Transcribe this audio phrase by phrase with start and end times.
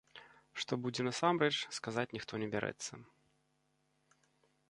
[0.61, 3.01] Што будзе насамрэч, сказаць ніхто не бярэцца.